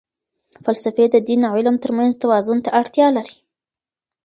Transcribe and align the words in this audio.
فلسفې 0.63 1.05
د 1.11 1.15
دین 1.27 1.41
او 1.49 1.53
علم 1.59 1.75
ترمنځ 1.83 2.11
توازن 2.21 2.57
ته 2.65 2.69
اړتیا 2.79 3.07
لري. 3.17 3.35